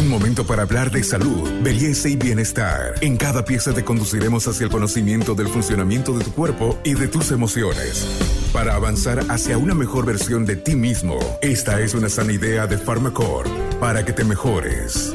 [0.00, 2.94] Un momento para hablar de salud, belleza y bienestar.
[3.02, 7.06] En cada pieza te conduciremos hacia el conocimiento del funcionamiento de tu cuerpo y de
[7.06, 8.06] tus emociones.
[8.50, 12.78] Para avanzar hacia una mejor versión de ti mismo, esta es una sana idea de
[12.78, 15.14] Pharmacore para que te mejores.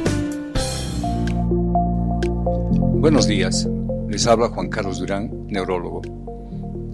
[2.69, 3.67] Buenos días,
[4.07, 6.03] les habla Juan Carlos Durán, neurólogo.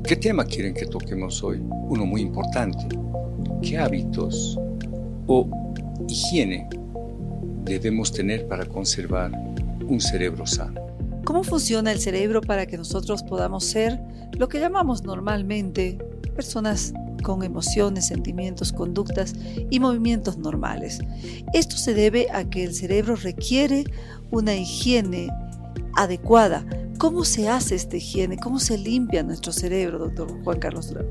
[0.05, 1.62] ¿Qué tema quieren que toquemos hoy?
[1.62, 2.88] Uno muy importante.
[3.62, 4.58] ¿Qué hábitos
[5.28, 5.50] o
[6.08, 6.70] higiene
[7.64, 9.31] debemos tener para conservar
[9.88, 10.81] un cerebro sano?
[11.23, 13.99] ¿Cómo funciona el cerebro para que nosotros podamos ser
[14.38, 16.00] lo que llamamos normalmente
[16.36, 19.36] personas con emociones, sentimientos, conductas
[19.70, 21.00] y movimientos normales?
[21.53, 23.84] Esto se debe a que el cerebro requiere
[24.31, 25.30] una higiene
[25.95, 26.66] adecuada.
[26.98, 28.38] ¿Cómo se hace esta higiene?
[28.38, 31.05] ¿Cómo se limpia nuestro cerebro, doctor Juan Carlos Durán?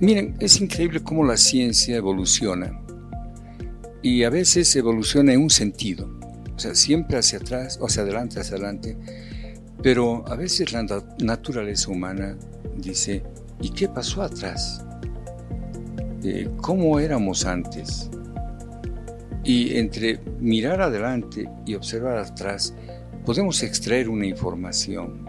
[0.00, 2.81] Miren, es increíble cómo la ciencia evoluciona
[4.02, 6.10] y a veces evoluciona en un sentido,
[6.54, 8.96] o sea, siempre hacia atrás, o hacia adelante, hacia adelante,
[9.82, 10.84] pero a veces la
[11.18, 12.36] naturaleza humana
[12.76, 13.22] dice,
[13.60, 14.84] ¿y qué pasó atrás?
[16.24, 18.10] Eh, ¿Cómo éramos antes?
[19.44, 22.74] Y entre mirar adelante y observar atrás,
[23.24, 25.28] podemos extraer una información.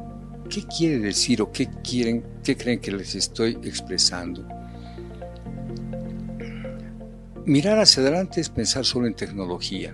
[0.50, 4.48] ¿Qué quiere decir o qué quieren, qué creen que les estoy expresando?
[7.46, 9.94] Mirar hacia adelante es pensar solo en tecnología.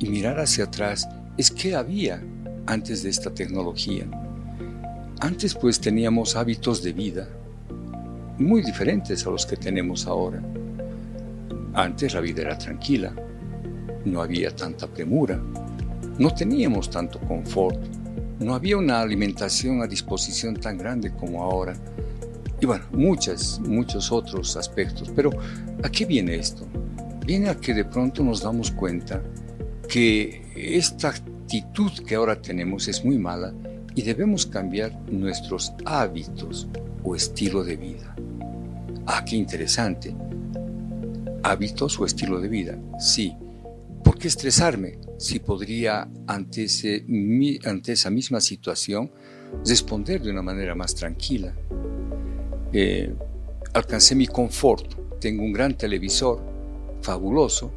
[0.00, 2.20] Y mirar hacia atrás es qué había
[2.66, 4.04] antes de esta tecnología.
[5.20, 7.28] Antes pues teníamos hábitos de vida
[8.36, 10.42] muy diferentes a los que tenemos ahora.
[11.72, 13.14] Antes la vida era tranquila,
[14.04, 15.40] no había tanta premura,
[16.18, 17.78] no teníamos tanto confort,
[18.40, 21.76] no había una alimentación a disposición tan grande como ahora.
[22.64, 25.12] Y bueno, muchas, muchos otros aspectos.
[25.14, 25.28] Pero
[25.82, 26.66] ¿a qué viene esto?
[27.26, 29.22] Viene a que de pronto nos damos cuenta
[29.86, 33.52] que esta actitud que ahora tenemos es muy mala
[33.94, 36.66] y debemos cambiar nuestros hábitos
[37.02, 38.16] o estilo de vida.
[39.04, 40.16] Ah, qué interesante
[41.42, 42.78] hábitos o estilo de vida.
[42.98, 43.36] Sí.
[44.02, 49.12] ¿Por qué estresarme si podría ante, esa misma situación
[49.66, 51.54] responder de una manera más tranquila?
[52.76, 53.14] Eh,
[53.72, 56.40] alcancé mi confort, tengo un gran televisor
[57.02, 57.70] fabuloso,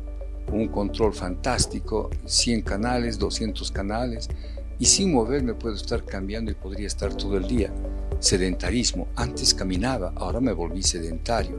[0.52, 4.28] un control fantástico, 100 canales, 200 canales,
[4.80, 7.72] y sin moverme puedo estar cambiando y podría estar todo el día.
[8.18, 11.58] Sedentarismo, antes caminaba, ahora me volví sedentario.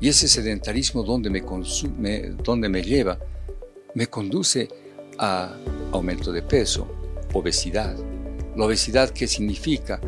[0.00, 3.18] Y ese sedentarismo donde me, consume, donde me lleva,
[3.96, 4.68] me conduce
[5.18, 5.56] a
[5.90, 6.86] aumento de peso,
[7.32, 7.96] obesidad.
[8.54, 10.00] La obesidad, ¿qué significa?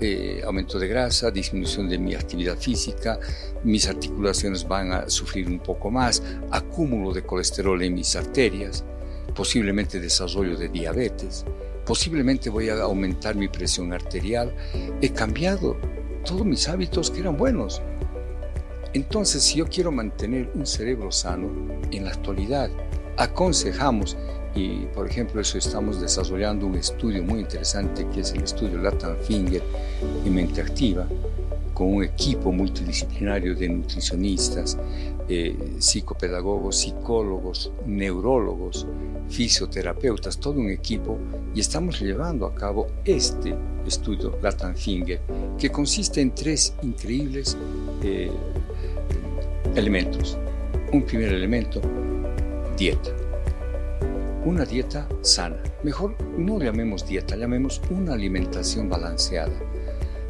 [0.00, 3.18] Eh, aumento de grasa, disminución de mi actividad física,
[3.62, 8.84] mis articulaciones van a sufrir un poco más, acúmulo de colesterol en mis arterias,
[9.34, 11.44] posiblemente desarrollo de diabetes,
[11.86, 14.54] posiblemente voy a aumentar mi presión arterial.
[15.00, 15.76] He cambiado
[16.24, 17.80] todos mis hábitos que eran buenos.
[18.94, 21.50] Entonces, si yo quiero mantener un cerebro sano,
[21.90, 22.70] en la actualidad
[23.16, 24.16] aconsejamos,
[24.54, 29.16] y por ejemplo eso estamos desarrollando un estudio muy interesante que es el estudio Latin
[29.26, 29.62] Finger
[30.24, 31.06] y Mente Activa,
[31.74, 34.78] con un equipo multidisciplinario de nutricionistas,
[35.28, 38.86] eh, psicopedagogos, psicólogos, neurólogos,
[39.28, 41.18] fisioterapeutas, todo un equipo,
[41.54, 45.20] y estamos llevando a cabo este estudio Latin Finger,
[45.58, 47.56] que consiste en tres increíbles
[48.02, 48.30] eh,
[49.74, 50.38] elementos.
[50.92, 51.80] Un primer elemento,
[52.76, 53.23] dieta.
[54.44, 55.56] Una dieta sana.
[55.82, 59.54] Mejor no llamemos dieta, llamemos una alimentación balanceada,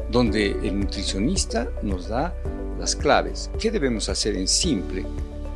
[0.09, 2.33] donde el nutricionista nos da
[2.79, 3.51] las claves.
[3.59, 5.05] ¿Qué debemos hacer en simple?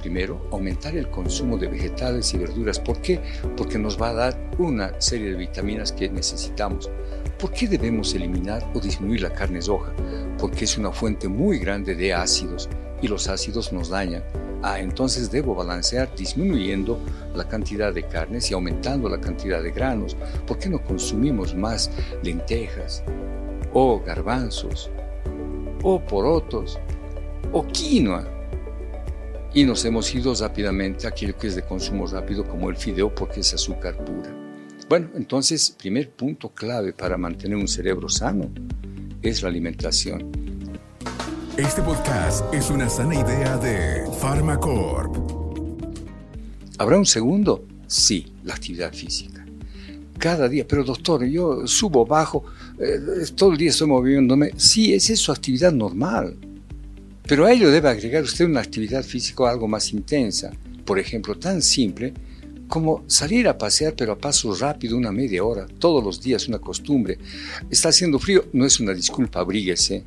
[0.02, 2.80] Primero, aumentar el consumo de vegetales y verduras.
[2.80, 3.22] ¿Por qué?
[3.56, 6.90] Porque nos va a dar una serie de vitaminas que necesitamos.
[7.40, 9.94] ¿Por qué debemos eliminar o disminuir la carne roja?
[10.38, 12.68] Porque es una fuente muy grande de ácidos
[13.02, 14.24] y los ácidos nos dañan.
[14.62, 17.00] Ah, entonces debo balancear disminuyendo
[17.34, 20.18] la cantidad de carnes y aumentando la cantidad de granos.
[20.46, 21.90] ¿Por qué no consumimos más
[22.24, 23.04] lentejas
[23.74, 24.90] o garbanzos
[25.82, 26.78] o porotos
[27.54, 28.28] o quinoa?
[29.54, 33.14] Y nos hemos ido rápidamente a aquello que es de consumo rápido como el fideo
[33.16, 34.36] porque es azúcar pura.
[34.90, 38.50] Bueno, entonces, primer punto clave para mantener un cerebro sano
[39.22, 40.32] es la alimentación.
[41.60, 45.14] Este podcast es una sana idea de Pharmacorp.
[46.78, 47.66] ¿Habrá un segundo?
[47.86, 49.46] Sí, la actividad física.
[50.18, 52.46] Cada día, pero doctor, yo subo, bajo,
[52.80, 54.54] eh, todo el día estoy moviéndome.
[54.56, 56.38] Sí, esa es su actividad normal.
[57.28, 60.52] Pero a ello debe agregar usted una actividad física algo más intensa.
[60.86, 62.14] por ejemplo, tan simple
[62.70, 66.60] como salir a pasear pero a paso rápido una media hora, todos los días una
[66.60, 67.18] costumbre.
[67.70, 70.06] Está haciendo frío, no es una disculpa, abríguese.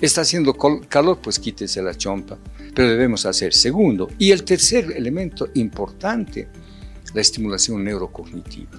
[0.00, 2.38] Está haciendo calor, pues quítese la chompa,
[2.74, 3.52] pero debemos hacer.
[3.52, 6.48] Segundo, y el tercer elemento importante,
[7.14, 8.70] la estimulación neurocognitiva.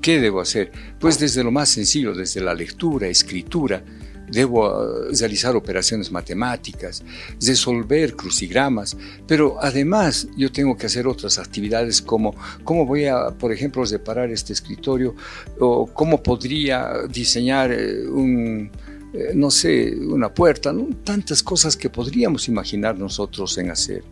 [0.00, 0.72] ¿Qué debo hacer?
[0.98, 3.82] Pues desde lo más sencillo, desde la lectura, escritura,
[4.30, 7.02] debo ah, realizar operaciones matemáticas,
[7.40, 8.96] resolver crucigramas,
[9.26, 12.34] pero además yo tengo que hacer otras actividades como
[12.64, 15.14] cómo voy a, por ejemplo, reparar este escritorio
[15.58, 18.70] o cómo podría diseñar eh, un,
[19.12, 20.74] eh, no sé, una puerta,
[21.04, 24.04] tantas cosas que podríamos imaginar nosotros en hacer.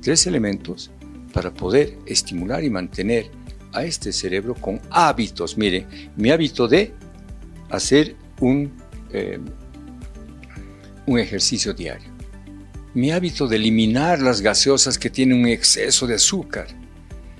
[0.00, 0.90] Tres elementos
[1.32, 3.30] para poder estimular y mantener
[3.72, 5.58] a este cerebro con hábitos.
[5.58, 5.86] Mire,
[6.16, 6.92] mi hábito de
[7.70, 8.72] hacer un
[9.12, 9.38] eh,
[11.06, 12.08] un ejercicio diario.
[12.94, 16.66] Mi hábito de eliminar las gaseosas que tienen un exceso de azúcar.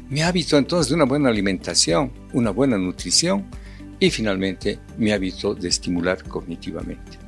[0.09, 3.47] Mi hábito entonces de una buena alimentación, una buena nutrición
[4.01, 7.19] y finalmente mi hábito de estimular cognitivamente.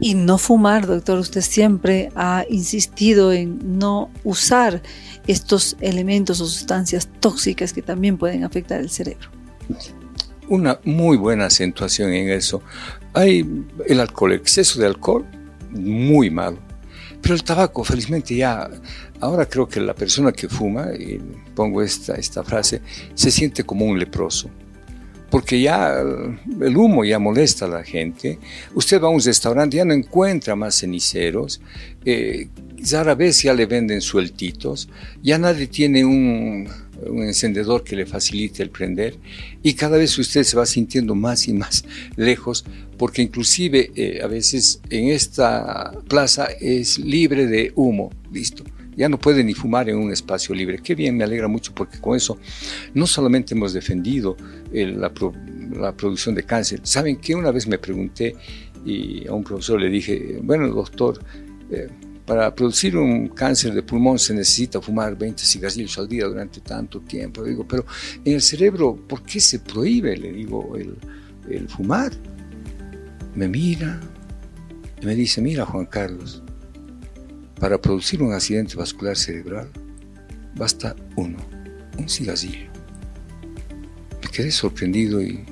[0.00, 1.18] Y no fumar, doctor.
[1.18, 4.82] Usted siempre ha insistido en no usar
[5.26, 9.28] estos elementos o sustancias tóxicas que también pueden afectar el cerebro.
[10.48, 12.62] Una muy buena acentuación en eso.
[13.12, 13.46] Hay
[13.86, 15.24] el alcohol, exceso de alcohol
[15.70, 16.58] muy malo.
[17.20, 18.68] Pero el tabaco, felizmente ya,
[19.20, 21.18] ahora creo que la persona que fuma, y
[21.54, 22.82] pongo esta, esta frase,
[23.14, 24.50] se siente como un leproso.
[25.34, 28.38] Porque ya el humo ya molesta a la gente.
[28.72, 31.60] Usted va a un restaurante, ya no encuentra más ceniceros.
[32.04, 32.46] Eh,
[32.92, 34.88] rara vez ya le venden sueltitos.
[35.24, 36.68] Ya nadie tiene un,
[37.16, 39.16] encendedor que le facilite el prender
[39.60, 41.84] y cada vez usted se va sintiendo más y más
[42.14, 42.64] lejos
[42.96, 48.62] porque inclusive eh, a veces en esta plaza es libre de humo, listo.
[48.96, 50.78] Ya no puede ni fumar en un espacio libre.
[50.82, 52.38] Qué bien, me alegra mucho porque con eso
[52.94, 54.36] no solamente hemos defendido
[54.72, 55.12] la,
[55.96, 56.80] producción de cáncer.
[56.82, 57.34] ¿Saben qué?
[57.34, 58.36] Una vez me pregunté
[58.84, 61.20] y a un profesor le dije, bueno, doctor,
[61.70, 61.88] eh,
[62.26, 67.00] para producir un cáncer de pulmón se necesita fumar 20 cigarrillos al día durante tanto
[67.00, 67.42] tiempo.
[67.42, 67.84] Le digo, pero
[68.24, 70.96] en el cerebro, ¿por qué se prohíbe, le digo, el,
[71.50, 72.12] el fumar?
[73.34, 74.00] Me mira
[75.02, 76.43] y me dice, mira Juan Carlos,
[77.64, 79.70] para producir un accidente vascular cerebral
[80.54, 81.38] basta uno,
[81.96, 82.70] un cigarrillo.
[84.22, 85.42] Me quedé sorprendido y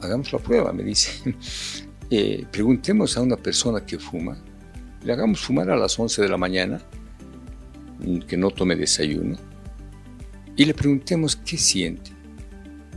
[0.00, 1.34] hagamos la prueba, me dice.
[2.10, 4.38] Eh, preguntemos a una persona que fuma
[5.04, 6.80] le hagamos fumar a las 11 de la mañana,
[8.26, 9.36] que no tome desayuno,
[10.56, 12.12] y le preguntemos qué siente.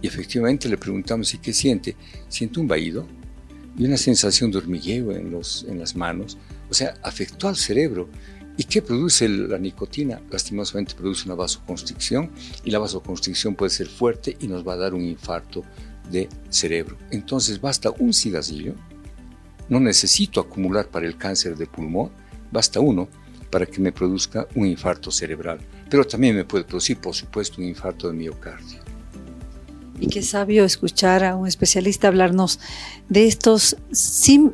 [0.01, 1.97] Y efectivamente le preguntamos, ¿y qué siente?
[2.29, 3.05] Siente un vaído
[3.77, 6.37] y una sensación de hormigueo en, los, en las manos.
[6.69, 8.09] O sea, afectó al cerebro.
[8.57, 10.21] ¿Y qué produce la nicotina?
[10.29, 12.31] Lastimosamente produce una vasoconstricción
[12.63, 15.63] y la vasoconstricción puede ser fuerte y nos va a dar un infarto
[16.11, 16.97] de cerebro.
[17.11, 18.75] Entonces basta un cigarrillo
[19.71, 22.11] no necesito acumular para el cáncer de pulmón,
[22.51, 23.07] basta uno
[23.49, 25.59] para que me produzca un infarto cerebral,
[25.89, 28.90] pero también me puede producir, por supuesto, un infarto de miocardio.
[30.01, 32.59] Y qué sabio escuchar a un especialista hablarnos
[33.07, 33.77] de, estos,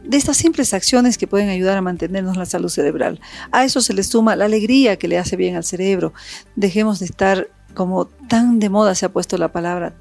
[0.03, 3.21] de estas simples acciones que pueden ayudar a mantenernos la salud cerebral.
[3.53, 6.13] A eso se le suma la alegría que le hace bien al cerebro.
[6.57, 9.95] Dejemos de estar como tan de moda se ha puesto la palabra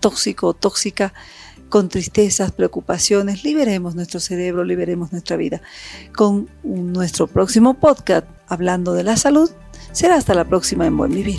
[0.00, 1.14] tóxico o tóxica
[1.68, 5.62] con tristezas, preocupaciones, liberemos nuestro cerebro, liberemos nuestra vida.
[6.16, 9.48] Con nuestro próximo podcast hablando de la salud,
[9.92, 11.38] será hasta la próxima en Buen Vivir.